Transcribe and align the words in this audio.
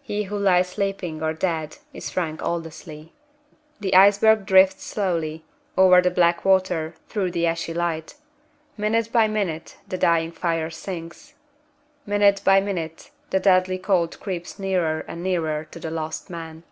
He 0.00 0.22
who 0.22 0.38
lies 0.38 0.70
sleeping 0.70 1.22
or 1.22 1.34
dead 1.34 1.76
is 1.92 2.08
Frank 2.08 2.40
Aldersley. 2.40 3.12
The 3.80 3.94
iceberg 3.94 4.46
drifts 4.46 4.84
slowly, 4.84 5.44
over 5.76 6.00
the 6.00 6.10
black 6.10 6.42
water, 6.42 6.94
through 7.06 7.32
the 7.32 7.46
ashy 7.46 7.74
light. 7.74 8.14
Minute 8.78 9.12
by 9.12 9.28
minute 9.28 9.76
the 9.86 9.98
dying 9.98 10.32
fire 10.32 10.70
sinks. 10.70 11.34
Minute 12.06 12.40
by 12.46 12.62
minute 12.62 13.10
the 13.28 13.40
deathly 13.40 13.76
cold 13.76 14.18
creeps 14.20 14.58
nearer 14.58 15.00
and 15.06 15.22
nearer 15.22 15.68
to 15.70 15.78
the 15.78 15.90
lost 15.90 16.30
men. 16.30 16.62